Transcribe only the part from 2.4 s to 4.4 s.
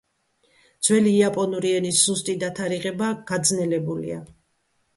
დათარიღება გაძნელებულია.